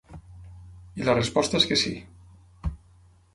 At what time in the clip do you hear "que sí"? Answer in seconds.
1.73-1.93